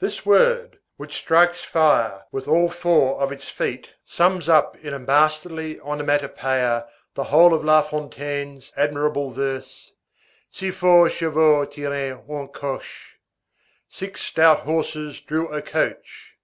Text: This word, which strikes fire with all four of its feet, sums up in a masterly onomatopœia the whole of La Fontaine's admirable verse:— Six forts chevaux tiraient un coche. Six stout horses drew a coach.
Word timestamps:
This 0.00 0.26
word, 0.26 0.80
which 0.96 1.14
strikes 1.14 1.60
fire 1.62 2.24
with 2.32 2.48
all 2.48 2.68
four 2.68 3.20
of 3.20 3.30
its 3.30 3.48
feet, 3.48 3.92
sums 4.04 4.48
up 4.48 4.76
in 4.84 4.92
a 4.92 4.98
masterly 4.98 5.76
onomatopœia 5.76 6.88
the 7.14 7.22
whole 7.22 7.54
of 7.54 7.62
La 7.64 7.82
Fontaine's 7.82 8.72
admirable 8.76 9.30
verse:— 9.30 9.92
Six 10.50 10.76
forts 10.78 11.14
chevaux 11.14 11.64
tiraient 11.66 12.28
un 12.28 12.48
coche. 12.48 13.18
Six 13.88 14.20
stout 14.22 14.62
horses 14.62 15.20
drew 15.20 15.46
a 15.46 15.62
coach. 15.62 16.36